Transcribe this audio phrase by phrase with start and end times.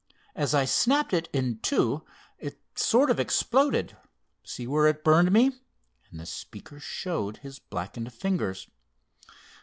[0.35, 2.03] As I snapped it in two,
[2.39, 3.95] it sort of exploded.
[4.43, 5.51] See where it burned me?"
[6.09, 8.67] and the speaker showed his blackened fingers.